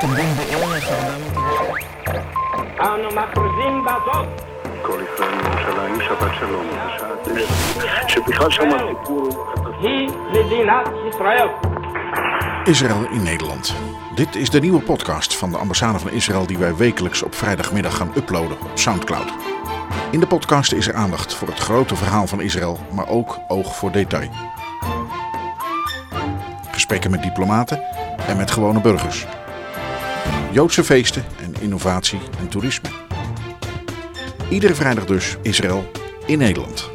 [0.00, 1.78] תמרון בערך 400
[2.80, 4.52] אנו מכריזים בזאת
[4.82, 9.68] כל ישראל מירושלים, שבת שלום, בשעה תשע, שבכלל שם הסיפור הוא...
[9.80, 11.48] היא מדינת ישראל.
[12.64, 13.74] Israël in Nederland.
[14.14, 17.96] Dit is de nieuwe podcast van de ambassade van Israël die wij wekelijks op vrijdagmiddag
[17.96, 19.32] gaan uploaden op Soundcloud.
[20.10, 23.76] In de podcast is er aandacht voor het grote verhaal van Israël, maar ook oog
[23.76, 24.30] voor detail.
[26.70, 27.82] Gesprekken met diplomaten
[28.26, 29.26] en met gewone burgers.
[30.57, 32.89] Joodse feesten en innovatie en toerisme.
[34.49, 35.91] Iedere vrijdag dus Israël
[36.25, 36.89] in Nederland.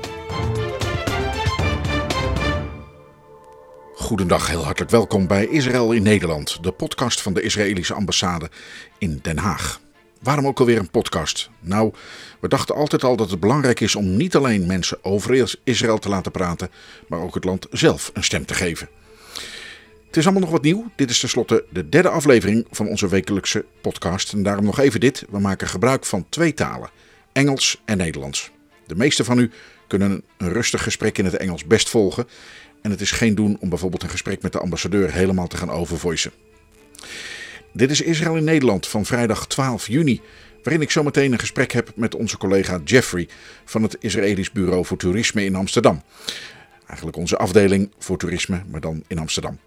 [3.94, 8.50] Goedendag, heel hartelijk welkom bij Israël in Nederland, de podcast van de Israëlische ambassade
[8.98, 9.80] in Den Haag.
[10.22, 11.50] Waarom ook alweer een podcast?
[11.60, 11.92] Nou,
[12.40, 16.08] we dachten altijd al dat het belangrijk is om niet alleen mensen over Israël te
[16.08, 16.70] laten praten,
[17.08, 18.88] maar ook het land zelf een stem te geven.
[20.12, 20.90] Het is allemaal nog wat nieuw.
[20.96, 24.32] Dit is tenslotte de derde aflevering van onze wekelijkse podcast.
[24.32, 25.24] En daarom nog even dit.
[25.30, 26.90] We maken gebruik van twee talen.
[27.32, 28.50] Engels en Nederlands.
[28.86, 29.50] De meeste van u
[29.88, 32.26] kunnen een rustig gesprek in het Engels best volgen.
[32.82, 35.70] En het is geen doen om bijvoorbeeld een gesprek met de ambassadeur helemaal te gaan
[35.70, 36.32] overvoicen.
[37.72, 40.20] Dit is Israël in Nederland van vrijdag 12 juni,
[40.62, 43.28] waarin ik zometeen een gesprek heb met onze collega Jeffrey
[43.64, 46.02] van het Israëlisch Bureau voor Toerisme in Amsterdam.
[46.86, 49.58] Eigenlijk onze afdeling voor toerisme, maar dan in Amsterdam.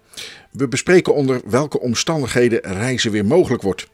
[0.50, 3.88] We bespreken onder welke omstandigheden reizen weer mogelijk wordt.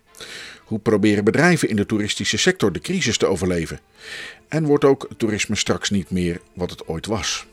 [0.65, 3.81] Hoe proberen bedrijven in de toeristische sector de crisis te overleven?
[4.49, 7.47] En wordt ook toerisme straks niet meer wat het ooit was?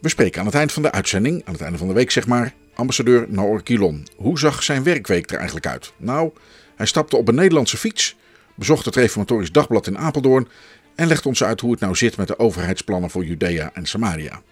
[0.00, 2.26] We spreken aan het eind van de uitzending, aan het einde van de week zeg
[2.26, 4.06] maar, ambassadeur Naor Kilon.
[4.16, 5.92] Hoe zag zijn werkweek er eigenlijk uit?
[5.96, 6.30] Nou,
[6.76, 8.16] hij stapte op een Nederlandse fiets,
[8.54, 10.48] bezocht het Reformatorisch Dagblad in Apeldoorn
[10.94, 14.42] en legt ons uit hoe het nou zit met de overheidsplannen voor Judea en Samaria.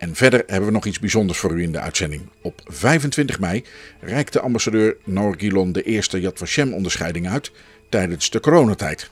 [0.00, 2.22] En verder hebben we nog iets bijzonders voor u in de uitzending.
[2.42, 3.64] Op 25 mei
[4.00, 7.52] reikte ambassadeur Naor Gilon de eerste Yad Vashem onderscheiding uit
[7.88, 9.10] tijdens de coronatijd.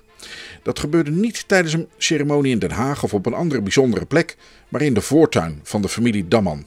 [0.63, 4.37] Dat gebeurde niet tijdens een ceremonie in Den Haag of op een andere bijzondere plek,
[4.69, 6.67] maar in de voortuin van de familie Damman.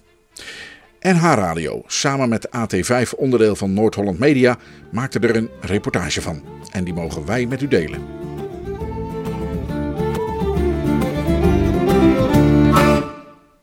[0.99, 4.57] En H-Radio, samen met AT5, onderdeel van Noord-Holland Media,
[4.91, 6.43] maakte er een reportage van.
[6.71, 8.20] En die mogen wij met u delen.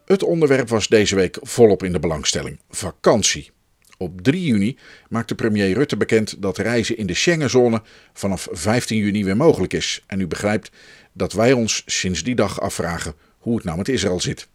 [0.09, 3.51] Het onderwerp was deze week volop in de belangstelling: vakantie.
[3.99, 7.83] Op 3 juni maakte premier Rutte bekend dat reizen in de Schengenzone
[8.13, 10.05] vanaf 15 juni weer mogelijk is.
[10.07, 10.71] En u begrijpt
[11.13, 14.49] dat wij ons sinds die dag afvragen hoe het nou met Israël zit.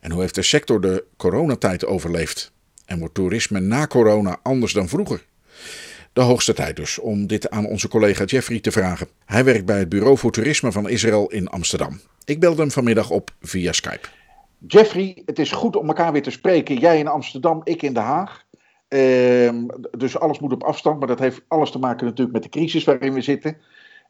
[0.00, 2.52] En hoe heeft de sector de coronatijd overleefd?
[2.84, 5.24] En wordt toerisme na corona anders dan vroeger?
[6.12, 9.08] De hoogste tijd dus om dit aan onze collega Jeffrey te vragen.
[9.24, 12.00] Hij werkt bij het Bureau voor Toerisme van Israël in Amsterdam.
[12.24, 14.19] Ik belde hem vanmiddag op via Skype.
[14.66, 16.76] Jeffrey, het is goed om elkaar weer te spreken.
[16.76, 18.44] Jij in Amsterdam, ik in Den Haag.
[18.88, 19.66] Ehm,
[19.98, 22.84] dus alles moet op afstand, maar dat heeft alles te maken natuurlijk met de crisis
[22.84, 23.56] waarin we zitten.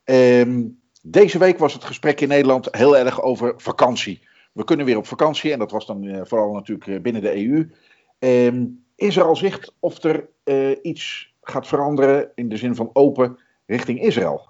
[0.04, 0.62] Ehm,
[1.02, 4.28] deze week was het gesprek in Nederland heel erg over vakantie.
[4.52, 7.36] We kunnen weer op vakantie en dat was dan uh, vooral natuurlijk eh, binnen de
[7.36, 7.70] EU.
[8.18, 8.66] Ehm,
[8.96, 13.38] is er al zicht of er uh, iets gaat veranderen in de zin van open
[13.66, 14.48] richting Israël?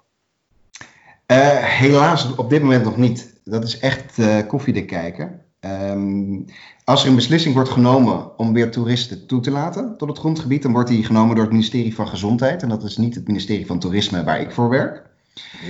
[1.61, 3.41] helaas op dit moment nog niet.
[3.43, 5.45] Dat is echt koffiedik kijken.
[5.65, 6.45] Um,
[6.83, 10.61] als er een beslissing wordt genomen om weer toeristen toe te laten tot het grondgebied,
[10.61, 12.63] dan wordt die genomen door het ministerie van Gezondheid.
[12.63, 15.09] En dat is niet het ministerie van Toerisme waar ik voor werk.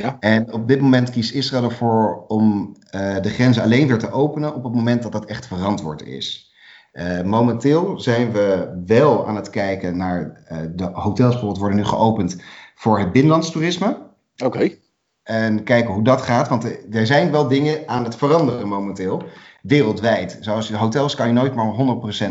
[0.02, 0.18] Ja.
[0.19, 4.56] En op dit moment kiest Israël ervoor om uh, de grenzen alleen weer te openen
[4.56, 6.53] op het moment dat dat echt verantwoord is.
[6.94, 11.85] Uh, momenteel zijn we wel aan het kijken naar uh, de hotels bijvoorbeeld worden nu
[11.85, 12.41] geopend
[12.75, 13.97] voor het binnenlands toerisme.
[14.35, 14.46] Oké.
[14.46, 14.79] Okay.
[15.23, 19.23] En kijken hoe dat gaat, want er zijn wel dingen aan het veranderen momenteel
[19.62, 20.38] wereldwijd.
[20.42, 21.74] Zoals hotels kan je nooit maar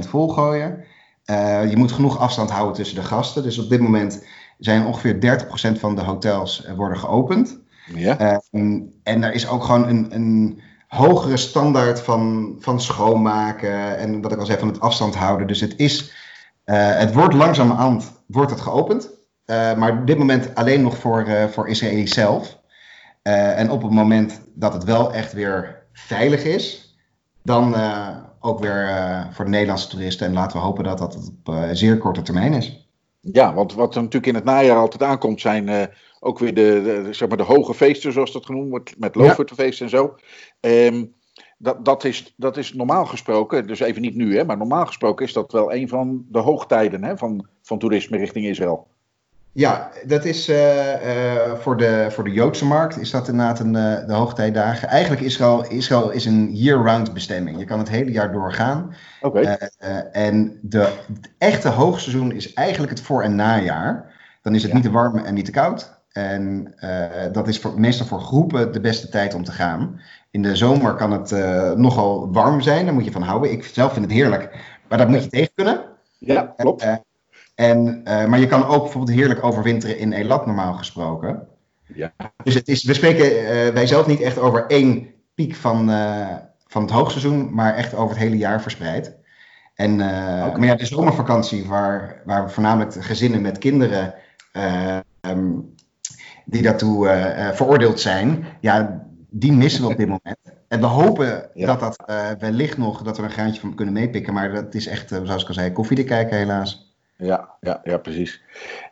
[0.04, 0.84] 100% volgooien.
[1.30, 3.42] Uh, je moet genoeg afstand houden tussen de gasten.
[3.42, 4.24] Dus op dit moment
[4.58, 5.44] zijn ongeveer
[5.76, 7.58] 30% van de hotels uh, worden geopend.
[7.94, 8.40] Ja.
[8.52, 14.32] Uh, en er is ook gewoon een, een hogere standaard van, van schoonmaken en wat
[14.32, 15.46] ik al zei van het afstand houden.
[15.46, 16.12] Dus het is,
[16.64, 19.10] het wordt langzamerhand wordt het geopend.
[19.46, 22.58] maar op dit moment alleen nog voor, voor Israël zelf.
[23.22, 26.89] en op het moment dat het wel echt weer veilig is,
[27.42, 30.26] dan uh, ook weer uh, voor de Nederlandse toeristen.
[30.26, 32.88] En laten we hopen dat dat op uh, zeer korte termijn is.
[33.20, 35.90] Ja, want wat er natuurlijk in het najaar altijd aankomt zijn
[36.20, 39.80] ook weer de, de, zeg maar de hoge feesten, zoals dat genoemd wordt, met Loofhuttenfeest
[39.80, 40.14] en zo.
[40.60, 41.14] Um,
[41.58, 45.26] dat, dat, is, dat is normaal gesproken, dus even niet nu, hè, maar normaal gesproken
[45.26, 48.88] is dat wel een van de hoogtijden hè, van, van toerisme richting Israël.
[49.52, 53.76] Ja, dat is eh, eh, voor, de, voor de Joodse markt is dat inderdaad een,
[53.76, 54.88] eh, de hoogtijdagen.
[54.88, 57.58] Eigenlijk Israël, Israël is een year-round bestemming.
[57.58, 58.94] Je kan het hele jaar doorgaan.
[59.20, 59.40] Oké.
[60.12, 64.18] En de, het echte hoogseizoen is eigenlijk het voor- en najaar.
[64.42, 64.76] Dan is het Ja.
[64.76, 65.98] niet te warm en niet te koud.
[66.12, 66.74] En
[67.32, 70.00] dat is voor, meestal voor groepen de beste tijd om te gaan.
[70.30, 71.30] In de zomer kan het
[71.76, 73.52] nogal warm zijn, daar moet je van houden.
[73.52, 74.56] Ik zelf vind het heerlijk,
[74.88, 75.80] maar dat moet je tegen kunnen.
[76.18, 76.86] Ja, klopt.
[77.60, 81.48] En, eh, maar je kan ook bijvoorbeeld heerlijk overwinteren in Elat, normaal gesproken.
[81.94, 82.12] Ja.
[82.44, 86.36] Dus het is, we spreken eh, wij zelf niet echt over één piek van, eh,
[86.66, 89.16] van het hoogseizoen, maar echt over het hele jaar verspreid.
[89.74, 89.96] En.
[89.96, 94.14] Maar ja, de zomervakantie, waar, waar voornamelijk de gezinnen met kinderen
[94.52, 95.50] eh, ehm,
[96.44, 97.06] die daartoe
[97.54, 100.38] veroordeeld zijn, ja, die missen we op dit moment.
[100.68, 101.66] En we hopen Ja.
[101.66, 104.86] dat dat eh, wellicht nog, dat we een graantje van kunnen meepikken, maar dat is
[104.86, 106.89] echt, zoals ik al zei, koffie te kijken helaas.
[107.20, 108.42] Ja, ja, ja precies.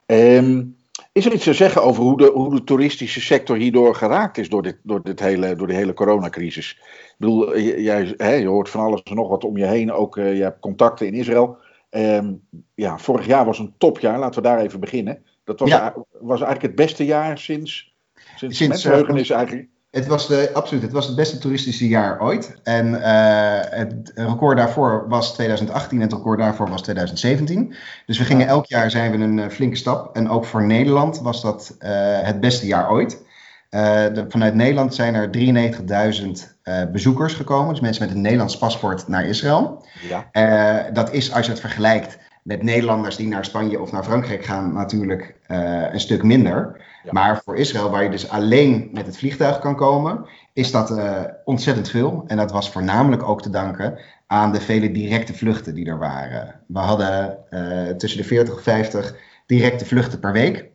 [0.07, 0.65] Ehm,
[1.13, 4.49] is er iets te zeggen over hoe de, hoe de toeristische sector hierdoor geraakt is
[4.49, 6.71] door, dit, door, dit hele, door die hele coronacrisis?
[6.79, 9.93] Ik bedoel, eh, jij, hè, je hoort van alles en nog wat om je heen.
[9.93, 11.57] Ook eh, je hebt contacten in Israël.
[11.91, 12.33] Ehm,
[12.75, 14.19] ja, vorig jaar was een topjaar.
[14.19, 15.25] Laten we daar even beginnen.
[15.45, 15.95] Dat was, Ja.
[16.21, 17.95] was eigenlijk het beste jaar sinds,
[18.37, 19.69] sinds, Sinds, mensenheugenis eigenlijk.
[19.91, 22.57] Het was de, absoluut, het was het beste toeristische jaar ooit.
[22.63, 27.75] En eh, het record daarvoor was 2018 en het record daarvoor was 2017.
[28.07, 30.17] Dus we gingen elk jaar zijn we een eh, flinke stap.
[30.17, 31.91] En ook voor Nederland was dat eh,
[32.21, 33.27] het beste jaar ooit.
[33.71, 37.71] De- vanuit Nederland zijn er 93.000 eh, bezoekers gekomen.
[37.71, 39.87] Dus mensen met een Nederlands paspoort naar Israël.
[40.09, 42.19] Ja, dat is, als je het vergelijkt
[42.49, 46.87] met Nederlanders die naar Spanje of naar Frankrijk gaan, natuurlijk eh, een stuk minder.
[47.05, 47.13] Ja.
[47.13, 51.23] Maar voor Israël, waar je dus alleen met het vliegtuig kan komen, is dat eh,
[51.45, 52.25] ontzettend veel.
[52.27, 56.61] En dat was voornamelijk ook te danken aan de vele directe vluchten die er waren.
[56.67, 59.17] We hadden eh, tussen de 40 en 50
[59.47, 60.71] directe vluchten per week.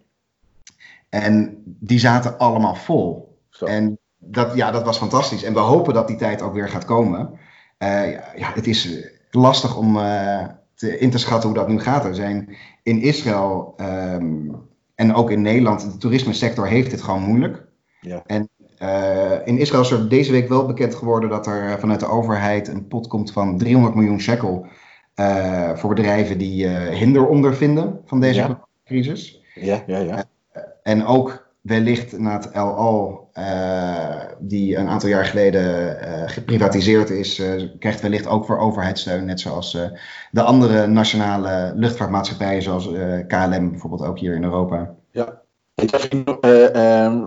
[1.10, 3.38] En die zaten allemaal vol.
[3.50, 3.66] zo.
[3.66, 5.44] En dat, ja, dat was fantastisch.
[5.44, 7.40] En we hopen dat die tijd ook weer gaat komen.
[8.36, 9.98] Ja, het is lastig om
[10.84, 12.06] te, in te schatten hoe dat nu gaat.
[12.06, 14.50] Er zijn in Israël ehm,
[14.96, 17.66] en ook in Nederland, de toerismesector heeft het gewoon moeilijk.
[18.00, 18.24] Ja.
[18.26, 22.08] En eh, in Israël is er deze week wel bekend geworden dat er vanuit de
[22.08, 24.66] overheid een pot komt van 300 miljoen shekel
[25.16, 28.68] eh, voor bedrijven die eh, hinder ondervinden van deze Ja.
[28.86, 29.42] crisis.
[29.54, 30.24] ja, ja, ja.
[30.84, 32.52] En ook wellicht na het
[33.34, 39.26] eh, die een aantal jaar geleden eh, geprivatiseerd is, eh, krijgt wellicht ook voor overheidssteun.
[39.26, 39.90] Net zoals eh,
[40.32, 42.90] de andere nationale luchtvaartmaatschappijen, zoals
[43.28, 44.96] KLM bijvoorbeeld ook hier in Europa.
[45.76, 47.26] Ik eh, ehm,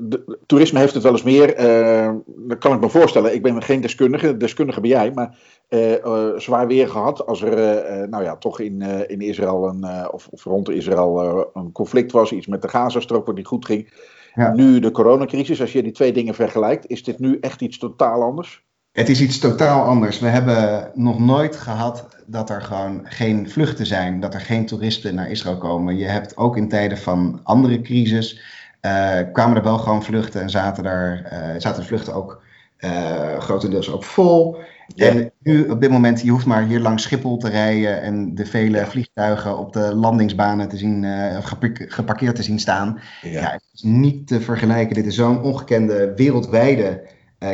[0.00, 1.54] de- toerisme heeft het wel eens meer.
[1.54, 3.34] eh, dat kan ik me voorstellen.
[3.34, 4.36] Ik ben geen deskundige.
[4.36, 5.12] Deskundige ben jij.
[5.12, 5.38] Maar
[5.68, 7.26] eh, eh, zwaar weer gehad.
[7.26, 12.12] Als er nou ja, toch in, in Israël een, of, of rond Israël een conflict
[12.12, 12.32] was.
[12.32, 13.92] Iets met de Gazastrook wat niet goed ging.
[14.34, 14.52] Ja.
[14.54, 15.60] Nu de coronacrisis.
[15.60, 16.86] Als je die twee dingen vergelijkt.
[16.86, 18.64] Is dit nu echt iets totaal anders?
[18.94, 20.18] Het is iets totaal anders.
[20.18, 25.14] We hebben nog nooit gehad dat er gewoon geen vluchten zijn, dat er geen toeristen
[25.14, 25.96] naar Israël komen.
[25.96, 28.40] Je hebt ook in tijden van andere crisis,
[28.80, 32.42] eh, kwamen er wel gewoon vluchten en zaten, daar, eh, zaten de vluchten ook
[32.76, 34.56] eh, grotendeels ook vol.
[34.94, 35.08] Ja.
[35.08, 38.46] En nu op dit moment, je hoeft maar hier langs Schiphol te rijden en de
[38.46, 41.06] vele vliegtuigen op de landingsbanen te zien,
[41.42, 43.00] gepark- geparkeerd te zien staan.
[43.22, 44.94] Ja, het is niet te vergelijken.
[44.94, 47.02] Dit is zo'n ongekende wereldwijde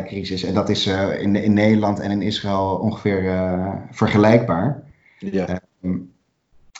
[0.07, 0.43] crisis.
[0.43, 4.83] En dat is eh, in, in Nederland en in Israël ongeveer eh, vergelijkbaar.
[5.19, 5.61] Ja.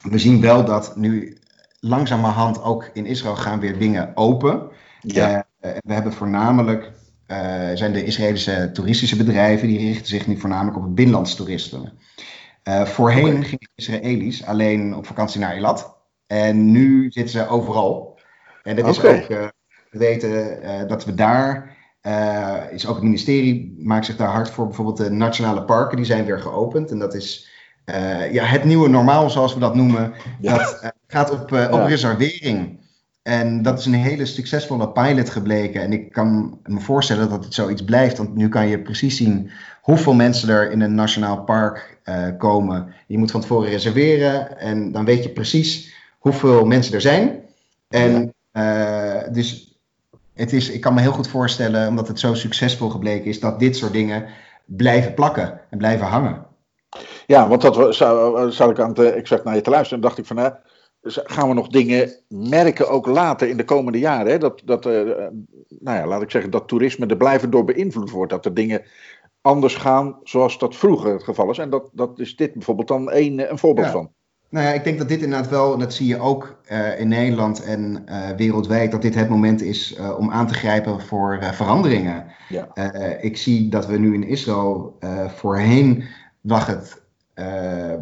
[0.03, 1.39] We zien wel dat nu
[1.81, 4.69] langzamerhand ook in Israël gaan weer dingen open.
[5.01, 5.47] Ja.
[5.61, 6.93] Eh, we hebben voornamelijk,
[7.27, 11.93] eh, zijn de Israëlische toeristische bedrijven, die richten zich nu voornamelijk op het binnenlands toeristen.
[12.63, 15.97] Eh, voorheen gingen Israëli's alleen op vakantie naar Eilat.
[16.27, 18.19] En nu zitten ze overal.
[18.63, 19.49] En dat is ook, eh,
[19.91, 24.51] we weten eh, dat we daar, eh, is ook het ministerie maakt zich daar hard
[24.51, 24.67] voor.
[24.67, 26.91] Bijvoorbeeld de nationale parken, die zijn weer geopend.
[26.91, 27.51] En dat is
[27.85, 30.13] eh, ja, het nieuwe normaal, zoals we dat noemen.
[30.41, 30.57] Ja.
[30.57, 31.41] Dat eh, gaat op,
[31.73, 32.79] op reservering.
[33.23, 35.83] En dat is een hele succesvolle pilot gebleken.
[35.83, 38.19] En ik kan me voorstellen dat het zoiets blijft.
[38.19, 39.51] Want nu kan je precies zien
[39.83, 41.99] hoeveel mensen er in een nationaal park
[42.39, 42.95] komen.
[43.07, 44.59] Je moet van tevoren reserveren.
[44.59, 47.41] En dan weet je precies hoeveel mensen er zijn.
[47.89, 48.35] En
[49.33, 49.70] dus
[50.41, 53.59] het is, ik kan me heel goed voorstellen, omdat het zo succesvol gebleken is, dat
[53.59, 54.27] dit soort dingen
[54.65, 56.47] blijven plakken en blijven hangen.
[57.27, 60.03] Ja, want dat zou, zou ik aan het, eh, ik zat naar je te luisteren
[60.03, 60.53] en dacht ik van, nou,
[61.03, 64.33] z- gaan we nog dingen merken ook later in de komende jaren?
[64.33, 64.39] Hè?
[64.39, 65.31] Dat, dat eh, eh,
[65.69, 68.33] nou ja, laat ik zeggen, dat toerisme er blijven door beïnvloed wordt.
[68.33, 68.83] Dat er dingen
[69.41, 71.59] anders gaan zoals dat vroeger het geval is.
[71.59, 73.93] En dat, dat is dit bijvoorbeeld dan een, een voorbeeld Ja.
[73.93, 74.13] van.
[74.51, 77.09] Nou ja, ik denk dat dit inderdaad wel, en dat zie je ook uh, in
[77.09, 81.39] Nederland en uh, wereldwijd, dat dit het moment is uh, om aan te grijpen voor
[81.53, 82.27] veranderingen.
[82.49, 82.75] Ja.
[83.21, 86.05] ik zie dat we nu in Israël voorheen
[86.41, 87.03] lag het,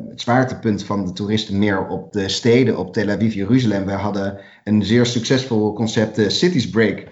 [0.09, 3.85] het zwaartepunt van de toeristen meer op de steden, op Tel Aviv, Jeruzalem.
[3.85, 7.05] We hadden een zeer succesvol concept, de Cities Break.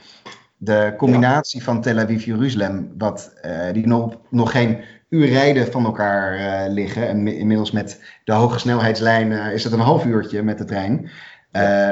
[0.56, 3.32] De combinatie van Tel Aviv, Jeruzalem, wat,
[3.72, 4.78] die nog, nog geen
[5.08, 7.08] uur rijden van elkaar uh, liggen.
[7.08, 11.10] En inmiddels met de hoge snelheidslijn uh, is het een half uurtje met de trein.
[11.52, 11.90] Uh,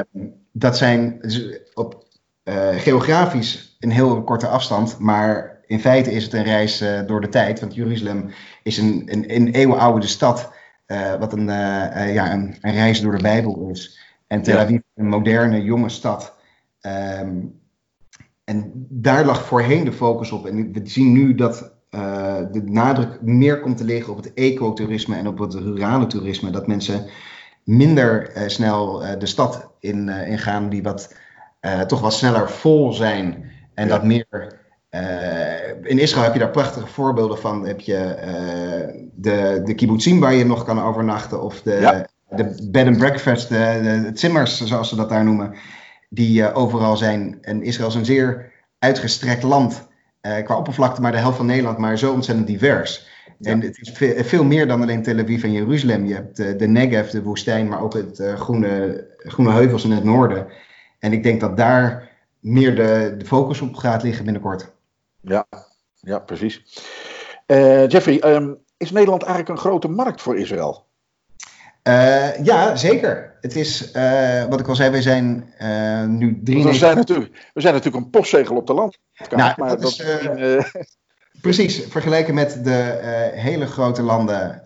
[0.51, 1.19] dat zijn
[1.73, 2.03] op
[2.75, 7.59] geografisch een heel korte afstand, maar in feite is het een reis door de tijd.
[7.59, 8.29] Want Jeruzalem
[8.63, 10.51] is een, een, een eeuwenoude stad,
[11.19, 11.45] wat een,
[12.13, 13.99] ja, een, een, reis door de Bijbel is.
[14.27, 16.35] En Tel Aviv een moderne, jonge stad.
[16.81, 17.59] Um,
[18.43, 20.45] en daar lag voorheen de focus op.
[20.45, 25.15] En we zien nu dat uh, de nadruk meer komt te liggen op het ecotourisme
[25.15, 26.49] en op het rurale toerisme.
[26.49, 27.05] Dat mensen
[27.63, 31.15] minder uh, snel uh, de stad in, ingaan, die wat,
[31.87, 33.51] toch wat sneller vol zijn.
[33.73, 33.93] En ja.
[33.93, 34.59] dat meer.
[35.83, 37.65] in Israël heb je daar prachtige voorbeelden van.
[37.67, 38.15] Heb je
[39.13, 42.07] de, de kibbutzim waar je nog kan overnachten, of de, ja.
[42.29, 45.53] de bed and breakfast, de, de zimmers zoals ze dat daar noemen,
[46.09, 47.37] die overal zijn.
[47.41, 49.87] En Israël is een zeer uitgestrekt land.
[50.25, 53.07] Uh, qua oppervlakte maar de helft van Nederland, maar zo ontzettend divers.
[53.39, 53.51] Ja.
[53.51, 56.05] En het is veel, veel, meer dan alleen Tel Aviv en Jeruzalem.
[56.05, 59.91] Je hebt uh, de Negev, de woestijn, maar ook het uh, groene, groene heuvels in
[59.91, 60.47] het noorden.
[60.99, 64.71] En ik denk dat daar meer de, de focus op gaat liggen binnenkort.
[65.21, 65.45] Ja,
[65.95, 66.83] ja precies.
[67.87, 70.85] Jeffrey, um, is Nederland eigenlijk een grote markt voor Israël?
[71.87, 73.33] Uh, ja, zeker.
[73.41, 76.71] Het is, uh, wat ik al zei, wij zijn uh, nu 93...
[76.71, 78.97] We zijn, natuurlijk, we zijn natuurlijk een postzegel op de land.
[79.29, 80.71] Nou, maar dat, dat is,
[81.41, 82.99] Precies, vergeleken met de
[83.33, 84.63] hele grote landen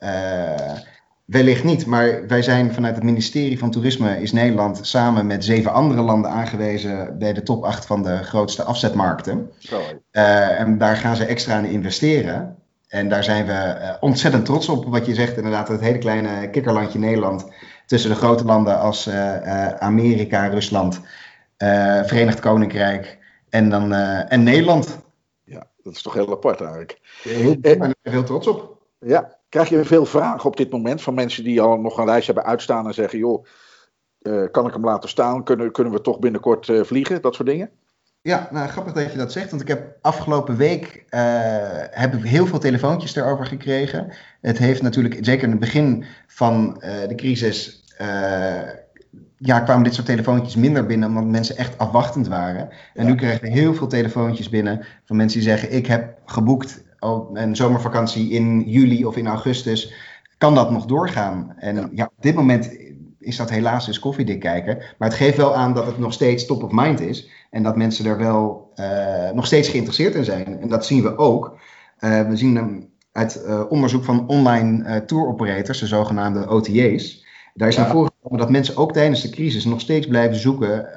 [1.25, 1.85] wellicht niet.
[1.85, 6.31] Maar wij zijn vanuit het ministerie van Toerisme is Nederland samen met zeven andere landen
[6.31, 9.51] aangewezen bij de top 8 van de grootste afzetmarkten.
[10.11, 12.57] en daar gaan ze extra in investeren.
[12.89, 14.86] En daar zijn we uh, ontzettend trots op.
[14.86, 17.48] Wat je zegt, inderdaad, het hele kleine kikkerlandje Nederland.
[17.86, 21.01] Tussen de grote landen als uh, uh, Amerika, Rusland,
[22.05, 23.17] Verenigd Koninkrijk
[23.50, 25.00] en, dan, en Nederland.
[25.43, 27.00] Ja, dat is toch heel apart eigenlijk.
[27.24, 28.77] Heel, ik ben er heel trots op.
[29.00, 32.25] Ja, krijg je veel vragen op dit moment van mensen die al nog een reis
[32.25, 33.46] hebben uitstaan en zeggen: joh,
[34.51, 35.43] kan ik hem laten staan?
[35.43, 37.22] Kunnen, kunnen we toch binnenkort vliegen?
[37.22, 37.69] Dat soort dingen?
[38.21, 41.21] Ja, nou grappig dat je dat zegt, want ik heb afgelopen week uh,
[41.89, 44.11] heb ik heel veel telefoontjes erover gekregen.
[44.41, 48.07] Het heeft natuurlijk, zeker in het begin van uh, de crisis, uh,
[49.38, 52.69] ja, kwamen dit soort telefoontjes minder binnen, omdat mensen echt afwachtend waren.
[52.93, 53.09] En ja.
[53.09, 56.83] nu krijgen we heel veel telefoontjes binnen van mensen die zeggen: Ik heb geboekt
[57.33, 59.93] een zomervakantie in juli of in augustus.
[60.38, 61.53] Kan dat nog doorgaan?
[61.57, 62.69] En ja, ja op dit moment
[63.29, 64.77] is dat helaas dus koffiedik kijken.
[64.98, 67.29] Maar het geeft wel aan dat het nog steeds top of mind is.
[67.51, 70.62] En dat mensen er wel uh, nog steeds geïnteresseerd in zijn.
[70.62, 71.57] En dat zien we ook.
[72.00, 77.25] Uh, we zien uit uh, onderzoek van online tour operators, de zogenaamde OTA's.
[77.53, 77.81] Daar is ja.
[77.81, 80.89] naar voren gekomen dat mensen ook tijdens de crisis nog steeds blijven zoeken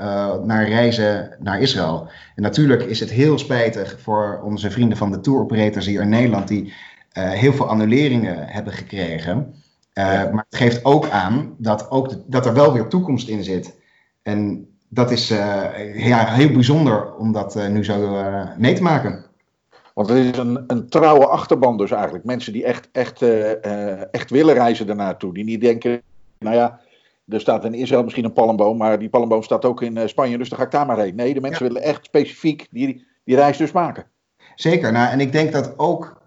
[0.46, 2.08] naar reizen naar Israël.
[2.34, 6.08] En natuurlijk is het heel spijtig voor onze vrienden van de tour operators hier in
[6.08, 6.72] Nederland, die
[7.12, 9.54] heel veel annuleringen hebben gekregen.
[9.92, 10.30] Ja.
[10.32, 13.80] Maar het geeft ook aan dat, ook de, dat er wel weer toekomst in zit.
[14.22, 18.24] En dat is uh, ja, heel bijzonder om dat uh, nu zo
[18.58, 19.24] mee te maken.
[19.94, 22.24] Want het is een, een trouwe achterban dus eigenlijk.
[22.24, 23.22] Mensen die echt, echt,
[24.10, 25.34] echt willen reizen daarnaartoe.
[25.34, 26.02] Die niet denken,
[26.38, 26.80] nou ja,
[27.28, 30.48] er staat in Israël misschien een palmboom, maar die palmboom staat ook in Spanje, dus
[30.48, 31.14] dan ga ik daar maar heen.
[31.14, 31.72] Nee, de mensen ja.
[31.72, 34.04] willen echt specifiek die, die reis dus maken.
[34.54, 36.22] Zeker, nou, en ik denk dat ook,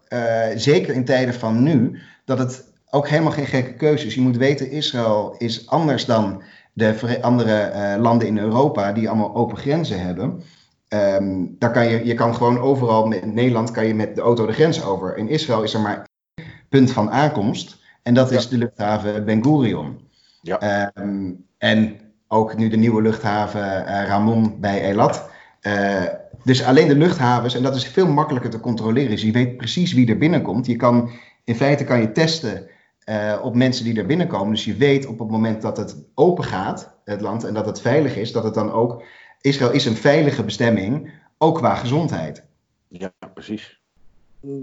[0.55, 4.15] zeker in tijden van nu, dat het ook helemaal geen gekke keuze is.
[4.15, 6.41] Je moet weten, Israël is anders dan
[6.73, 10.43] de andere uh, landen in Europa die allemaal open grenzen hebben.
[10.89, 14.45] Um, daar kan je, je kan gewoon overal, in Nederland kan je met de auto
[14.45, 15.17] de grens over.
[15.17, 18.49] In Israël is er maar één punt van aankomst en dat is ja.
[18.49, 19.99] de luchthaven Ben Gurion.
[20.41, 20.91] Ja.
[20.95, 21.95] Um, en
[22.27, 25.29] ook nu de nieuwe luchthaven uh, Ramon bij Eilat.
[25.61, 26.03] Uh,
[26.43, 29.09] dus alleen de luchthavens, en dat is veel makkelijker te controleren.
[29.09, 30.65] Dus je weet precies wie er binnenkomt.
[30.65, 31.09] Je kan,
[31.43, 32.67] in feite kan je testen
[33.05, 34.53] uh, op mensen die er binnenkomen.
[34.53, 37.81] Dus je weet op het moment dat het open gaat, het land, en dat het
[37.81, 39.03] veilig is, dat het dan ook.
[39.41, 42.43] Israël is een veilige bestemming, ook qua gezondheid.
[42.87, 43.83] Ja, precies.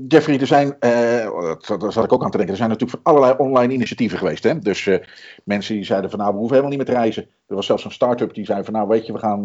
[0.08, 3.14] Jeffrey, er zijn, uh, daar zat ik ook aan te denken, er zijn natuurlijk van
[3.14, 4.42] allerlei online initiatieven geweest.
[4.42, 4.58] Hè?
[4.58, 4.98] Dus uh,
[5.44, 7.22] mensen die zeiden van nou, we hoeven helemaal niet meer te reizen.
[7.46, 9.42] Er was zelfs een start-up die zei van nou, weet je, we gaan,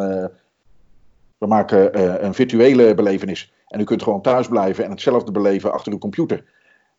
[1.37, 3.53] we maken een virtuele belevenis.
[3.67, 6.43] En u kunt gewoon thuis blijven en hetzelfde beleven achter uw computer.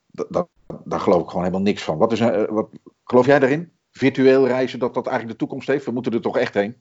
[0.08, 0.48] Dat,
[0.84, 1.98] daar geloof ik gewoon helemaal niks van.
[1.98, 2.68] Wat is, uh, wat,
[3.04, 3.70] geloof jij daarin?
[3.90, 5.84] virtueel reizen, dat dat eigenlijk de toekomst heeft?
[5.84, 6.76] We moeten er toch echt heen?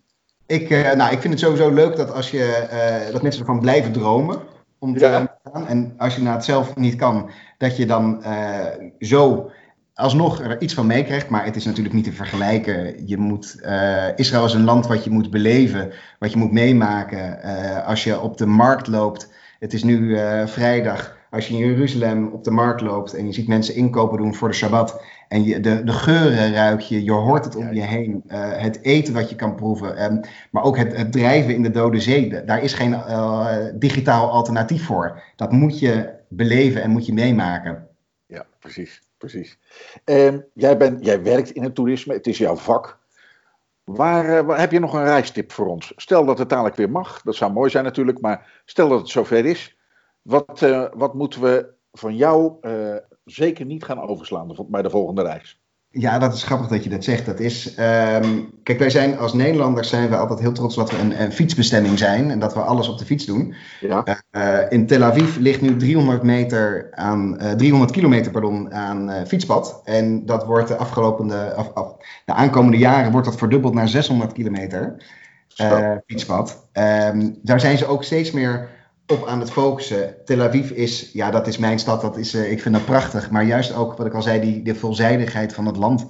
[0.45, 3.59] Ik, eh, nou, ik vind het sowieso leuk dat, als je, eh, dat mensen ervan
[3.59, 4.39] blijven dromen
[4.79, 5.39] om te Ja.
[5.43, 5.67] gaan.
[5.67, 8.65] En als je nou het zelf niet kan, dat je dan eh,
[8.99, 9.51] zo
[9.93, 11.29] alsnog er iets van meekrijgt.
[11.29, 13.07] Maar het is natuurlijk niet te vergelijken.
[13.07, 17.41] Je moet, eh, Israël is een land wat je moet beleven, wat je moet meemaken.
[17.41, 21.16] Eh, als je op de markt loopt, het is nu eh, vrijdag.
[21.31, 24.47] Als je in Jeruzalem op de markt loopt en je ziet mensen inkopen doen voor
[24.47, 25.01] de Shabbat.
[25.27, 28.23] En je, de, de geuren ruik je, je hoort het om je heen.
[28.27, 29.97] eh, het eten wat je kan proeven.
[29.97, 32.29] ehm, maar ook het, het drijven in de Dode Zee.
[32.29, 35.21] da- Daar is geen eh, digitaal alternatief voor.
[35.35, 37.87] Dat moet je beleven en moet je meemaken.
[38.25, 39.01] Ja, precies.
[39.17, 39.57] precies.
[40.03, 42.97] Ehm, jij, bent, jij werkt in het toerisme, het is jouw vak.
[43.83, 45.93] Waar, eh, waar- heb je nog een reistip voor ons?
[45.95, 49.09] Stel dat het dadelijk weer mag, dat zou mooi zijn natuurlijk, maar stel dat het
[49.09, 49.76] zover is.
[50.27, 52.71] Wat, eh, wat moeten we van jou eh,
[53.25, 55.61] zeker niet gaan overslaan de- bij de volgende reis?
[55.89, 57.25] Ja, dat is grappig dat je dat zegt.
[57.25, 60.97] Dat is, ehm, kijk, wij zijn als Nederlanders zijn we altijd heel trots dat we
[60.97, 63.53] een, een fietsbestemming zijn en dat we alles op de fiets doen.
[63.79, 69.27] Ja, Eh, in Tel Aviv ligt nu 300, meter aan, eh, 300 kilometer pardon, aan
[69.27, 69.81] fietspad.
[69.83, 74.33] En dat wordt de afgelopen, af, af, de aankomende jaren wordt dat verdubbeld naar 600
[74.33, 74.95] kilometer
[76.05, 76.67] fietspad.
[76.71, 78.69] Ehm, daar zijn ze ook steeds meer
[79.07, 80.15] op aan het focussen.
[80.25, 82.01] Tel Aviv is, ja, dat is mijn stad.
[82.01, 83.29] Dat is, eh, ik vind dat prachtig.
[83.29, 86.07] Maar juist ook, wat ik al zei, die, de veelzijdigheid van het land.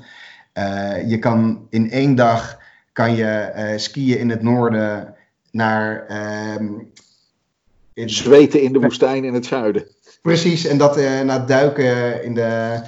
[0.54, 2.60] Eh, je kan in één dag
[2.94, 5.16] kan je eh, skiën in het noorden
[5.52, 6.06] naar.
[6.08, 6.68] ehm,
[7.94, 9.88] in- zweten in de woestijn in het zuiden.
[10.22, 12.80] Precies, en dat na het duiken in de,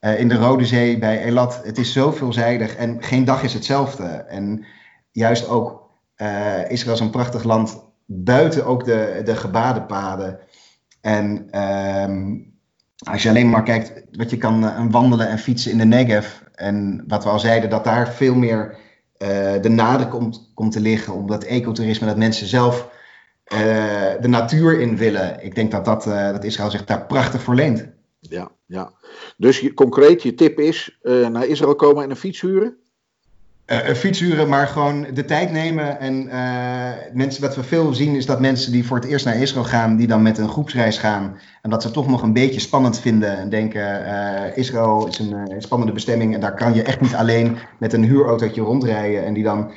[0.00, 1.60] in de Rode Zee bij Elat.
[1.64, 4.04] Het is zo veelzijdig en geen dag is hetzelfde.
[4.04, 4.64] En
[5.12, 5.90] juist ook,
[6.68, 10.38] Israël is een prachtig land buiten ook de, de gebadenpaden.
[11.00, 12.36] En ehm,
[12.96, 16.40] als je alleen maar kijkt wat je kan eh, wandelen en fietsen in de Negev.
[16.54, 18.76] En wat we al zeiden, dat daar veel meer
[19.16, 21.14] eh, de nadruk komt, komt te liggen.
[21.14, 22.90] Om dat ecotourisme, dat mensen zelf
[23.44, 25.44] eh, de natuur in willen.
[25.44, 27.88] Ik denk dat, dat, dat Israël zich daar prachtig voor leent.
[28.20, 28.92] Ja, ja.
[29.36, 32.76] Dus je, concreet, je tip is naar Israël komen en een fiets huren?
[33.68, 36.00] Een fietsuren, maar gewoon de tijd nemen.
[36.00, 39.36] En eh, mensen, wat we veel zien is dat mensen die voor het eerst naar
[39.36, 41.36] Israël gaan, die dan met een groepsreis gaan.
[41.62, 43.38] En dat ze toch nog een beetje spannend vinden.
[43.38, 46.34] En denken, Israël is een spannende bestemming.
[46.34, 49.24] En daar kan je echt niet alleen met een huurautootje rondrijden.
[49.24, 49.70] En die dan,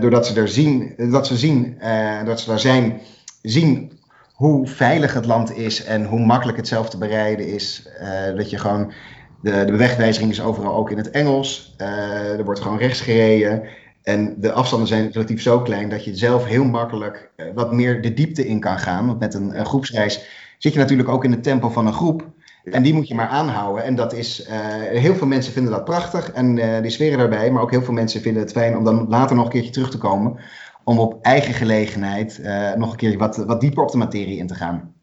[0.00, 1.78] doordat ze er zien, dat ze zien,
[2.24, 3.00] dat ze daar zijn,
[3.42, 3.92] zien
[4.32, 7.88] hoe veilig het land is en hoe makkelijk het zelf te bereiden is.
[8.36, 8.92] Dat je gewoon
[9.40, 11.74] de, de wegwijzering is overal ook in het Engels.
[11.76, 13.62] Eh, er wordt gewoon rechts gereden.
[14.02, 18.02] En de afstanden zijn relatief zo klein dat je zelf heel makkelijk eh, wat meer
[18.02, 19.06] de diepte in kan gaan.
[19.06, 20.24] Want met een, groepsreis
[20.58, 22.26] zit je natuurlijk ook in het tempo van een groep.
[22.64, 23.84] En die moet je maar aanhouden.
[23.84, 24.56] En dat is, eh,
[25.00, 27.50] heel veel mensen vinden dat prachtig en die sferen daarbij.
[27.50, 29.90] Maar ook heel veel mensen vinden het fijn om dan later nog een keertje terug
[29.90, 30.36] te komen.
[30.84, 32.40] Om op eigen gelegenheid
[32.76, 34.94] nog een keer wat, wat dieper op de materie in te gaan.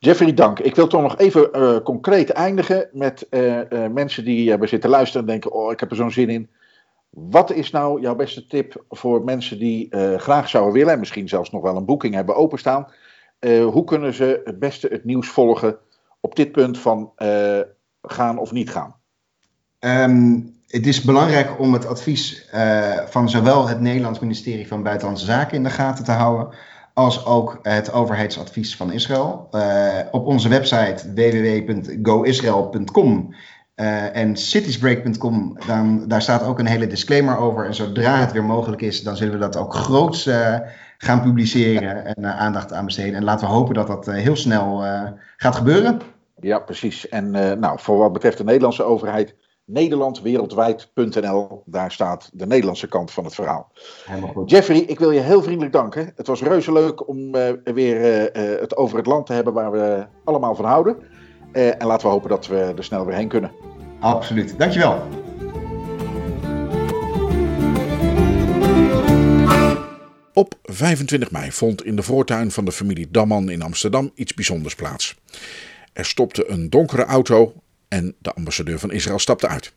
[0.00, 0.58] Jeffrey, dank.
[0.58, 4.90] Ik wil toch nog even eh, concreet eindigen met eh, eh, mensen die hebben zitten
[4.90, 6.50] luisteren en denken: Oh, ik heb er zo'n zin in.
[7.10, 11.50] Wat is nou jouw beste tip voor mensen die graag zouden willen en misschien zelfs
[11.50, 12.86] nog wel een boeking hebben openstaan?
[13.40, 15.78] Hoe kunnen ze het beste het nieuws volgen
[16.20, 17.12] op dit punt van
[18.02, 18.94] gaan of niet gaan?
[19.78, 22.48] Ehm, het is belangrijk om het advies
[23.06, 26.54] van zowel het Nederlands ministerie van Buitenlandse Zaken in de gaten te houden,
[26.98, 29.48] als ook het overheidsadvies van Israël.
[29.50, 33.34] Eh, op onze website www.goisrael.com
[33.74, 37.66] eh, en citiesbreak.com, dan, daar staat ook een hele disclaimer over.
[37.66, 40.56] En zodra het weer mogelijk is, dan zullen we dat ook groots eh,
[40.98, 43.14] gaan publiceren en aandacht aan besteden.
[43.14, 44.84] En laten we hopen dat dat heel snel
[45.36, 46.00] gaat gebeuren.
[46.40, 47.08] Ja, precies.
[47.08, 47.30] En
[47.60, 49.34] nou, voor wat betreft de Nederlandse overheid,
[49.68, 53.72] nederlandwereldwijd.nl, daar staat de Nederlandse kant van het verhaal.
[54.04, 54.50] Helemaal goed.
[54.50, 56.12] Jeffrey, ik wil je heel vriendelijk danken.
[56.16, 59.52] Het was reuze leuk om eh, weer eh, eh, het over het land te hebben
[59.52, 60.96] waar we allemaal van houden.
[61.52, 63.52] Eh, en laten we hopen dat we er snel weer heen kunnen.
[64.00, 64.58] Absoluut.
[64.58, 65.08] Dankjewel.
[70.32, 74.74] Op 25 mei vond in de voortuin van de familie Damman in Amsterdam iets bijzonders
[74.74, 75.16] plaats.
[75.92, 77.52] Er stopte een donkere auto
[77.88, 79.72] en de ambassadeur van Israël stapte uit.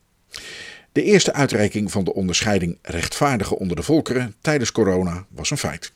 [0.92, 5.92] De eerste uitreiking van de onderscheiding Rechtvaardige onder de volkeren tijdens corona was een feit.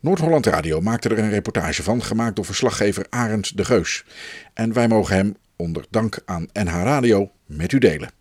[0.00, 4.04] Noord-Holland Radio maakte er een reportage van, gemaakt door verslaggever Arend de Geus.
[4.54, 8.19] En wij mogen hem, onder dank aan NH Radio, met u delen.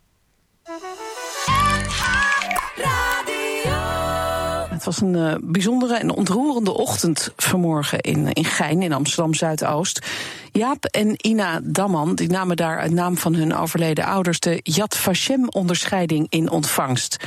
[4.80, 10.06] Het was een uh, bijzondere en ontroerende ochtend vanmorgen in, in Gein, in Amsterdam Zuidoost.
[10.52, 14.98] Jaap en Ina Damman die namen daar uit naam van hun overleden ouders de Yad
[14.98, 17.26] Vashem-onderscheiding in ontvangst.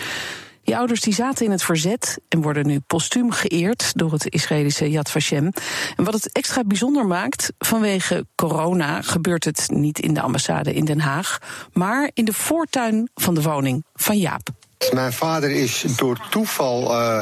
[0.64, 4.90] Die ouders die zaten in het verzet en worden nu postuum geëerd door het Israëlische
[4.90, 5.52] Yad Vashem.
[5.96, 10.84] En wat het extra bijzonder maakt, vanwege corona gebeurt het niet in de ambassade in
[10.84, 11.38] Den Haag,
[11.72, 14.48] maar in de voortuin van de woning van Jaap.
[14.90, 17.20] Mijn vader is door toeval, uh,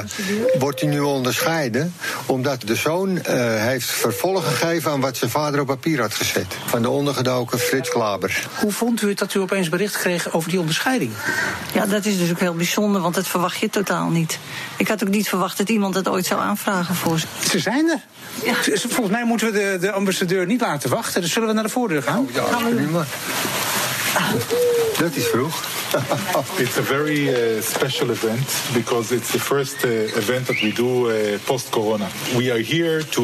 [0.59, 1.95] wordt hij nu onderscheiden,
[2.27, 3.23] omdat de zoon uh,
[3.57, 6.47] heeft vervolg gegeven aan wat zijn vader op papier had gezet.
[6.67, 8.49] Van de ondergedoken Frits Klaber.
[8.61, 11.13] Hoe vond u het dat u opeens bericht kreeg over die onderscheiding?
[11.73, 14.39] Ja, dat is dus ook heel bijzonder, want dat verwacht je totaal niet.
[14.77, 17.27] Ik had ook niet verwacht dat iemand het ooit zou aanvragen voor ze.
[17.49, 18.01] Ze zijn er.
[18.45, 18.55] Ja.
[18.89, 21.21] Volgens mij moeten we de, de ambassadeur niet laten wachten.
[21.21, 22.19] Dus zullen we naar de voordeur gaan?
[22.19, 22.43] Oh, ja,
[22.75, 23.05] prima.
[24.99, 25.63] Dat is vroeg.
[26.61, 31.11] it's a very uh, special event because it's the first uh, event that we do
[31.11, 32.09] uh, post corona.
[32.37, 33.23] We are here to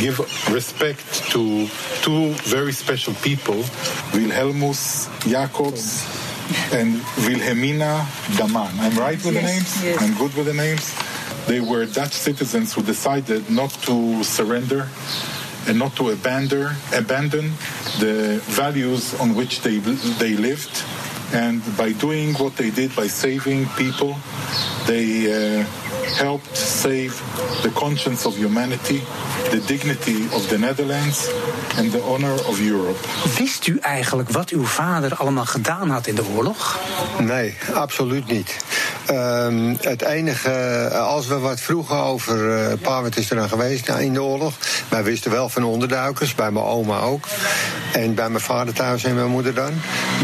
[0.00, 0.18] give
[0.50, 1.68] respect to
[2.00, 3.62] two very special people
[4.14, 6.08] Wilhelmus Jacobs
[6.72, 8.06] and Wilhelmina
[8.38, 8.72] Daman.
[8.80, 9.84] I'm right with yes, the names?
[9.84, 10.02] Yes.
[10.02, 10.94] I'm good with the names?
[11.46, 14.88] They were Dutch citizens who decided not to surrender
[15.66, 17.52] and not to abandon, abandon
[17.98, 19.78] the values on which they,
[20.18, 20.84] they lived.
[21.32, 24.14] And by doing what they did, by saving people,
[24.86, 25.64] they uh,
[26.16, 27.12] helped save
[27.62, 29.02] the conscience of humanity,
[29.50, 31.28] the dignity of the Netherlands
[31.76, 32.98] and the honor of Europe.
[33.38, 36.78] Wist u eigenlijk wat uw vader allemaal gedaan had in de oorlog?
[37.18, 38.56] Nee, absoluut niet.
[39.10, 42.58] Um, het enige, als we wat vroegen over.
[42.58, 44.54] Uh, pa, is er dan geweest in de oorlog?
[44.88, 47.26] Wij wisten wel van onderduikers, bij mijn oma ook.
[47.92, 49.72] En bij mijn vader thuis en mijn moeder dan.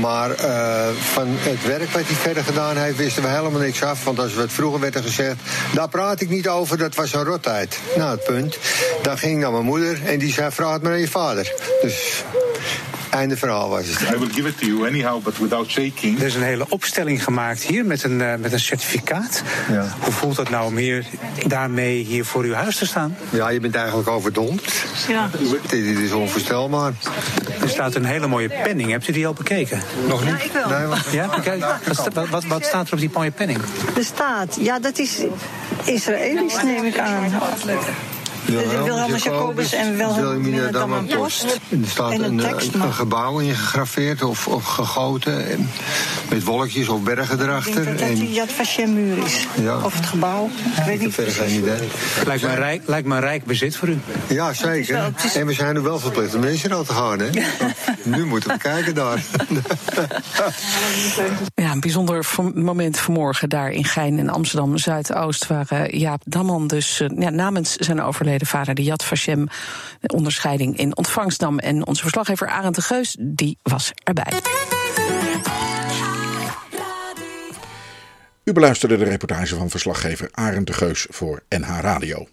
[0.00, 4.04] Maar uh, van het werk wat hij verder gedaan heeft, wisten we helemaal niks af.
[4.04, 5.36] Want als we het vroeger werd er gezegd.
[5.74, 7.78] Daar praat ik niet over, dat was een rottijd.
[7.96, 8.58] Nou, het punt.
[9.02, 11.52] Dan ging naar mijn moeder en die zei: vraag het maar aan je vader.
[11.82, 12.24] Dus.
[13.10, 14.00] Einde verhaal was het.
[14.14, 16.20] I will give it to you anyhow, but without shaking.
[16.20, 19.42] Er is een hele opstelling gemaakt hier met een, uh, met een certificaat.
[19.70, 19.94] Ja.
[20.00, 21.06] Hoe voelt dat nou om hier,
[21.46, 23.16] daarmee hier voor uw huis te staan?
[23.30, 24.84] Ja, je bent eigenlijk overdompt.
[25.08, 25.30] Ja.
[25.68, 26.92] Dit is onvoorstelbaar.
[27.62, 28.90] Er staat een hele mooie penning.
[28.90, 29.82] Hebt u die al bekeken?
[30.08, 30.30] Nog niet?
[30.30, 30.68] Ja, ik wel.
[30.68, 31.06] Nee, wat...
[31.10, 31.64] Ja, bekijk.
[32.14, 33.58] Wat, wat, wat staat er op die mooie penning?
[33.96, 35.24] Er staat, ja, dat is
[35.84, 37.32] Israëlisch, neem ik aan.
[38.50, 41.44] Wilhelm Jacobus en Wilhelmina Damman Post.
[41.44, 41.58] Er
[41.88, 45.50] staat En een een, tekst, een, gebouw in gegraveerd of, of gegoten.
[45.50, 45.68] en
[46.30, 47.84] Met wolkjes of bergen Ik denk erachter.
[47.84, 49.46] dat dat En, die Yad Vashem muur is.
[49.60, 49.76] Ja.
[49.84, 50.44] Of het gebouw.
[50.76, 51.88] Ik weet ik heb niet verder geen idee.
[52.26, 53.98] Lijkt me, een rijk, lijkt me een rijk bezit voor u.
[54.28, 55.12] Ja, zeker.
[55.24, 57.28] is- En we zijn er wel verplicht om mensen aan te gaan, hè?
[58.04, 59.22] Nu moeten we kijken daar.
[61.54, 66.66] Ja, een bijzonder moment vanmorgen daar in Gein in Amsterdam Zuidoost, waar eh, Jaap Damman
[66.66, 69.48] dus eh, ja, namens zijn overleden vader de Yad Vashem
[70.06, 71.58] onderscheiding in ontvangst nam.
[71.58, 74.32] En onze verslaggever Arend de Geus, die was erbij.
[78.44, 82.26] U beluisterde de reportage van verslaggever Arend de Geus voor NH Radio.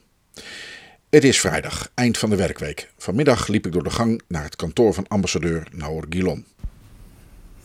[1.10, 2.90] Het is vrijdag, eind van de werkweek.
[2.98, 6.46] Vanmiddag liep ik door de gang naar het kantoor van ambassadeur Naor Gilon.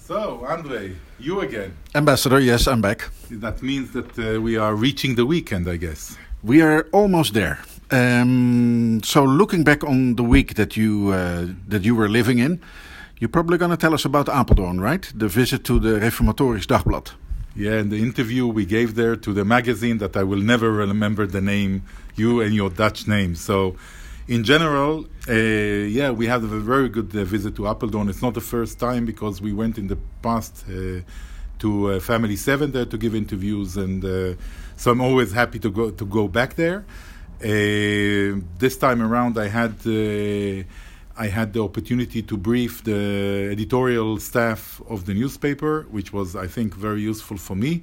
[0.06, 1.72] So, Andre, you again.
[1.92, 3.10] Ambassador, yes, I'm back.
[3.40, 6.16] That means that uh, we are reaching the weekend, I guess.
[6.40, 7.58] We are almost there.
[7.92, 12.58] Um, so, looking back on the week that you uh, that you were living in,
[13.18, 15.12] you're probably going to tell us about Apeldoorn, right?
[15.14, 17.12] The visit to the Reformatorisch Dagblad.
[17.54, 21.26] Yeah, and the interview we gave there to the magazine that I will never remember
[21.26, 21.82] the name,
[22.16, 23.34] you and your Dutch name.
[23.34, 23.76] So,
[24.26, 28.08] in general, uh, yeah, we had a very good uh, visit to Apeldoorn.
[28.08, 31.02] It's not the first time because we went in the past uh,
[31.58, 34.34] to uh, Family Seven there to give interviews, and uh,
[34.78, 36.86] so I'm always happy to go to go back there.
[37.42, 39.74] Uh, this time around, I had.
[39.86, 40.64] Uh,
[41.14, 46.46] I had the opportunity to brief the editorial staff of the newspaper, which was, I
[46.46, 47.82] think, very useful for me.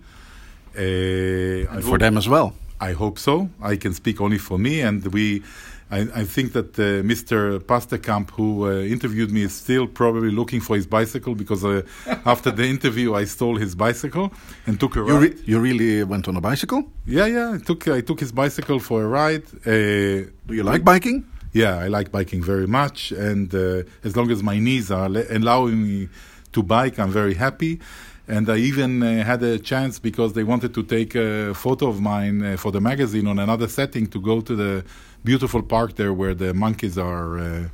[0.75, 2.53] Uh, I And for hope- them as well.
[2.81, 3.49] I hope so.
[3.61, 5.43] I can speak only for me, and we.
[5.91, 7.59] I, I think that uh, Mr.
[7.59, 11.81] Pasterkamp, who uh, interviewed me, is still probably looking for his bicycle because uh,
[12.25, 14.31] after the interview, I stole his bicycle
[14.67, 15.21] and took a You, ride.
[15.23, 16.83] re- you really went on a bicycle?
[17.07, 17.53] yeah, yeah.
[17.55, 19.43] I took I took his bicycle for a ride.
[19.65, 21.25] Uh, Do you like biking?
[21.53, 25.81] yeah, I like biking very much, and uh, as long as my knees are allowing
[25.83, 26.07] me
[26.51, 27.79] to bike, I'm very happy.
[28.27, 31.99] And I even uh, had a chance because they wanted to take a photo of
[31.99, 34.83] mine uh, for the magazine on another setting to go to the
[35.23, 37.39] beautiful park there where the monkeys are.
[37.39, 37.67] Uh,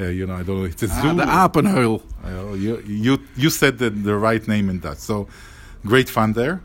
[0.00, 0.64] uh, you know, I don't know.
[0.64, 1.20] It's a zoo.
[1.20, 2.02] Ah, the Apenheul.
[2.24, 4.98] Uh, you, you you said the, the right name in that.
[4.98, 5.28] So
[5.86, 6.62] great fun there.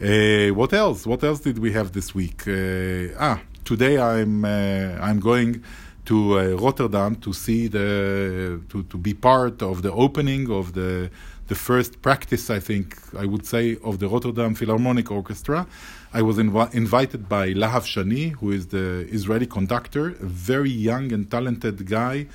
[0.00, 1.06] Uh, what else?
[1.06, 2.46] What else did we have this week?
[2.46, 5.62] Uh, ah, today I'm uh, I'm going
[6.04, 11.10] to uh, Rotterdam to see the to, to be part of the opening of the
[11.48, 15.66] the first practice, I think I would say, of the Rotterdam Philharmonic Orchestra.
[16.12, 21.12] I was inv- invited by Lahav Shani, who is the Israeli conductor, a very young
[21.12, 22.26] and talented guy,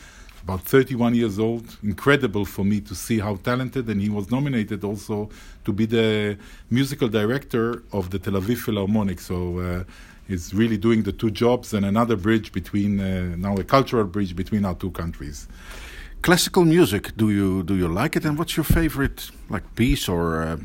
[0.43, 1.77] about 31 years old.
[1.81, 5.29] Incredible for me to see how talented, and he was nominated also
[5.65, 6.38] to be the
[6.69, 9.19] musical director of the Tel Aviv Philharmonic.
[9.19, 9.59] So.
[9.59, 9.83] Uh,
[10.25, 14.33] he's really doing the two jobs and another bridge between uh, now a cultural bridge
[14.38, 15.49] between our two countries
[16.21, 20.41] classical music do you do you like it and what's your favorite like piece or
[20.41, 20.57] uh,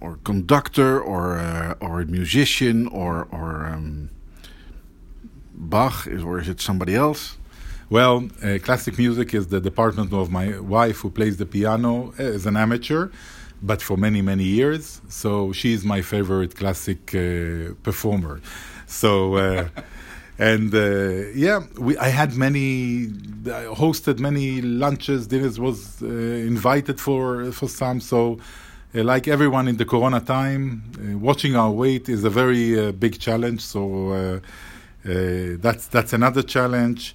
[0.00, 4.10] or conductor or uh, or a musician or or um,
[5.54, 7.36] Bach or is it somebody else?
[7.90, 12.46] Well, uh, classic music is the department of my wife who plays the piano as
[12.46, 13.10] an amateur,
[13.62, 15.00] but for many many years.
[15.08, 18.40] So she's my favorite classic uh, performer.
[18.86, 19.14] So.
[20.38, 23.06] And uh, yeah, we, I had many,
[23.46, 28.00] I hosted many lunches, dinners, was uh, invited for for some.
[28.00, 28.38] So,
[29.02, 33.18] like everyone in the Corona time, uh, watching our weight is a very uh, big
[33.18, 33.60] challenge.
[33.60, 34.40] So uh,
[35.58, 37.14] that's that's another challenge.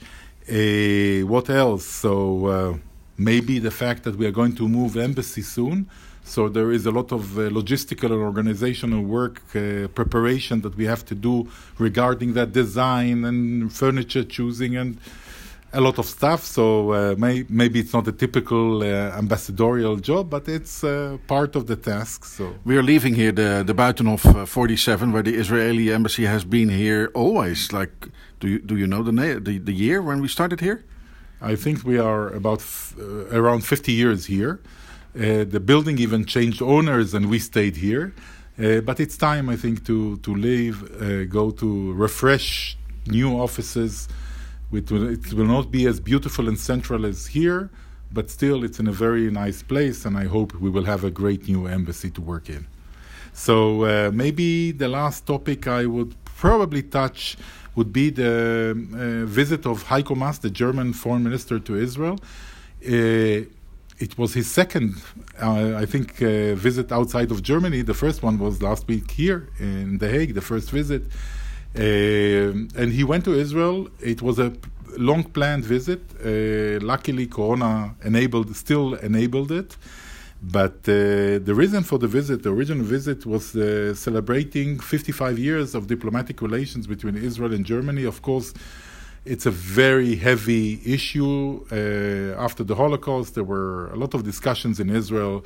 [1.26, 1.86] what else?
[1.86, 2.80] So
[3.18, 5.90] maybe the fact that we are going to move embassy soon.
[6.24, 10.86] So there is a lot of uh, logistical and organizational work uh, preparation that we
[10.86, 15.00] have to do regarding that design and furniture choosing and
[15.74, 16.44] a lot of stuff.
[16.44, 21.56] So uh, may, maybe it's not a typical uh, ambassadorial job, but it's uh, part
[21.56, 22.26] of the task.
[22.26, 26.44] So we are leaving here the the Buitenhof uh, 47, where the Israeli embassy has
[26.44, 27.72] been here always.
[27.72, 27.94] Like,
[28.40, 30.84] do you do you know the the, the year when we started here?
[31.42, 32.62] I think we are about
[33.32, 34.60] around 50 years here.
[35.16, 38.14] Uh, the building even changed owners, and we stayed here.
[38.62, 42.78] Uh, but it's time, I think, to to leave, uh, go to refresh
[43.08, 44.08] new offices.
[44.72, 47.70] It will, it will not be as beautiful and central as here,
[48.12, 51.12] but still, it's in a very nice place, and I hope we will have a
[51.12, 52.68] great new embassy to work in.
[53.34, 57.38] So uh, maybe the last topic I would probably touch
[57.76, 62.18] would be the uh, visit of Heiko Maas, the German foreign minister to Israel.
[62.86, 63.46] Uh,
[64.00, 64.96] it was his second,
[65.42, 67.82] uh, I think, uh, visit outside of Germany.
[67.82, 71.04] The first one was last week here in The Hague, the first visit.
[71.76, 71.82] Uh,
[72.82, 73.88] and he went to Israel.
[74.00, 74.54] It was a
[74.98, 76.02] long planned visit.
[76.20, 79.78] Uh, luckily, Corona enabled, still enabled it.
[80.42, 85.76] But uh, the reason for the visit, the original visit, was uh, celebrating 55 years
[85.76, 88.06] of diplomatic relations between Israel and Germany.
[88.06, 88.54] Of course,
[89.26, 91.66] it's a very heavy issue.
[91.72, 95.44] Uh, after the Holocaust, there were a lot of discussions in Israel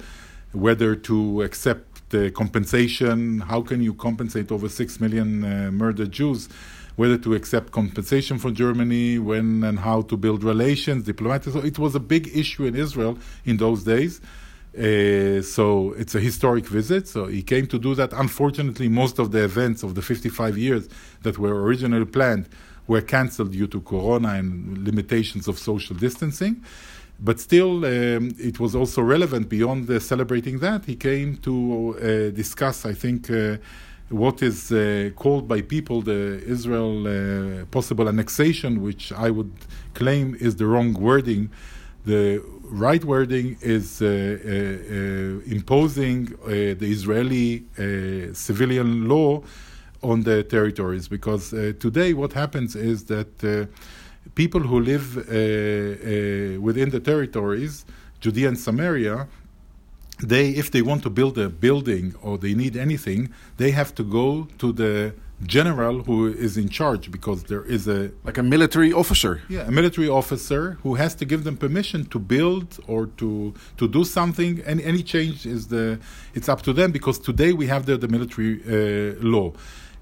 [0.54, 3.42] whether to accept the compensation.
[3.42, 6.48] How can you compensate over six million uh, murdered Jews?
[6.96, 11.52] Whether to accept compensation from Germany, when and how to build relations, diplomatic.
[11.54, 14.22] So it was a big issue in Israel in those days.
[14.78, 17.08] Uh, so it's a historic visit.
[17.08, 18.14] So he came to do that.
[18.14, 20.88] Unfortunately, most of the events of the 55 years
[21.24, 22.48] that were originally planned
[22.88, 26.64] were cancelled due to corona and limitations of social distancing.
[27.24, 30.84] But still, um, it was also relevant beyond celebrating that.
[30.84, 33.58] He came to uh, discuss, I think, uh,
[34.10, 39.54] what is uh, called by people the Israel uh, possible annexation, which I would
[39.94, 41.50] claim is the wrong wording.
[42.06, 44.06] The right wording is uh,
[45.48, 47.64] imposing the Israeli
[48.34, 49.44] civilian law
[50.02, 53.70] on the territories because today what happens is that
[54.36, 57.86] people who live uh, uh, within the territories,
[58.20, 59.28] Judea and Samaria,
[60.22, 64.04] they if they want to build a building or they need anything, they have to
[64.04, 65.14] go to the
[65.46, 69.42] general who is in charge because there is a like a military officer.
[69.50, 73.88] Yeah a military officer who has to give them permission to build or to to
[73.88, 76.00] do something and any change is the
[76.34, 79.52] it's up to them because today we have the, the military uh, law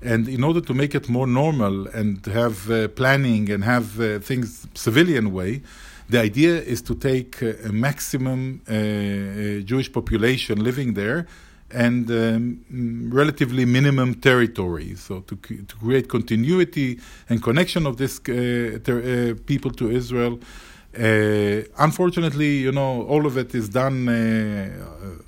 [0.01, 4.19] and in order to make it more normal and have uh, planning and have uh,
[4.19, 5.61] things civilian way,
[6.09, 11.27] the idea is to take uh, a maximum uh, uh, Jewish population living there
[11.69, 14.95] and um, relatively minimum territory.
[14.95, 20.39] So to, to create continuity and connection of this uh, ter- people to Israel.
[21.77, 23.97] unfortunately, you know, all of it is done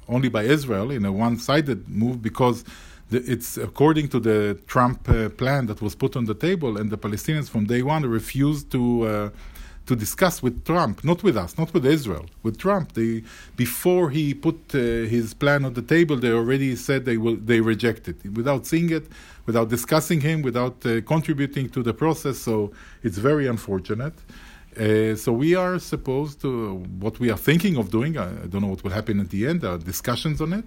[0.10, 2.66] only by Israel in a one-sided move because
[3.12, 6.98] it's according to the Trump uh, plan that was put on the table, and the
[6.98, 9.30] Palestinians from day one refused to uh,
[9.86, 12.94] to discuss with Trump, not with us, not with Israel, with Trump.
[12.94, 13.24] They
[13.56, 17.60] before he put uh, his plan on the table, they already said they will they
[17.60, 19.06] reject it without seeing it,
[19.46, 22.38] without discussing him, without uh, contributing to the process.
[22.38, 22.72] So
[23.04, 24.14] it's very unfortunate.
[24.80, 28.18] Uh, so we are supposed to what we are thinking of doing.
[28.18, 29.62] I, I don't know what will happen at the end.
[29.62, 30.66] There are discussions on it.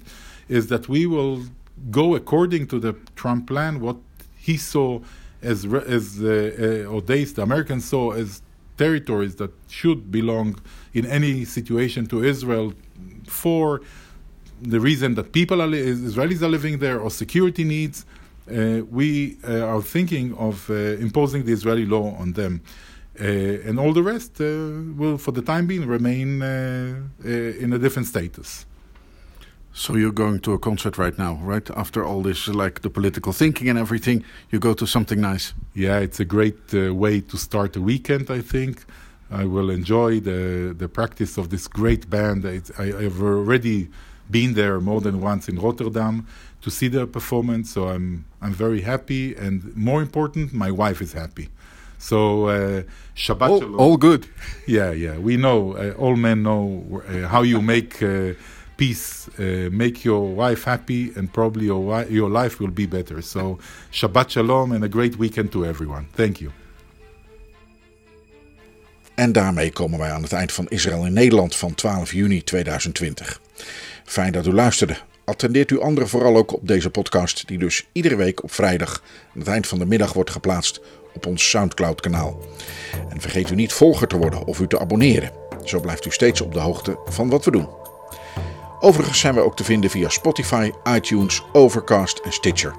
[0.49, 1.43] Is that we will
[1.91, 3.97] go according to the Trump plan, what
[4.37, 5.01] he saw
[5.43, 8.43] as as uh, uh, or they, the Americans saw as
[8.77, 10.59] territories that should belong
[10.93, 12.75] in any situation to Israel
[13.27, 13.81] for
[14.61, 18.05] the reason that people are Israelis are living there or security needs.
[18.49, 20.75] Uh, we uh, are thinking of uh,
[21.07, 22.63] imposing the Israeli law on them.
[23.19, 23.25] Uh,
[23.69, 28.67] and all the rest will, for the time being, remain in a different status.
[29.79, 31.69] So you're going to a concert right now, right?
[31.77, 35.53] After all this, like the political thinking and everything, you go to something nice.
[35.75, 38.31] Yeah, it's a great uh, way to start the weekend.
[38.31, 38.87] I think
[39.31, 42.47] I will enjoy the the practice of this great band.
[42.47, 43.89] It's, I, have already
[44.31, 46.27] been there more than once in Rotterdam
[46.63, 51.13] to see their performance, so I'm I'm very happy, and more important, my wife is
[51.13, 51.51] happy.
[51.99, 52.83] So uh,
[53.15, 54.27] Shabbat all, all good.
[54.67, 55.19] Yeah, yeah.
[55.19, 58.33] We know uh, all men know uh, how you make uh,
[58.77, 63.23] peace, uh, make your wife happy, and probably your, your life will be better.
[63.23, 63.59] So,
[63.91, 66.07] Shabbat Shalom and a great weekend to everyone.
[66.15, 66.51] Thank you.
[69.15, 73.41] En daarmee komen wij aan het eind van Israël in Nederland van 12 juni 2020.
[74.05, 74.97] Fijn dat u luisterde.
[75.25, 79.03] Attendeert u anderen vooral ook op deze podcast, die dus iedere week op vrijdag
[79.35, 80.81] aan het eind van de middag wordt geplaatst
[81.15, 82.41] op ons Soundcloud-kanaal.
[83.09, 85.31] En vergeet u niet volger te worden of u te abonneren.
[85.65, 87.86] Zo blijft u steeds op de hoogte van wat we doen.
[88.81, 92.75] Overigens zijn we ook te vinden via Spotify, iTunes, Overcast en Stitcher.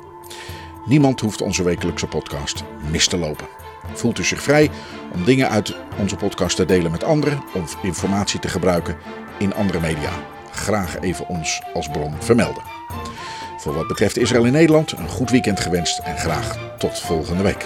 [0.86, 3.47] Niemand hoeft onze wekelijkse podcast mis te lopen.
[3.93, 4.69] Voelt u zich vrij
[5.13, 8.97] om dingen uit onze podcast te delen met anderen of informatie te gebruiken
[9.39, 10.12] in andere media.
[10.51, 12.63] Graag even ons als bron vermelden.
[13.57, 17.65] Voor wat betreft Israël in Nederland, een goed weekend gewenst en graag tot volgende week.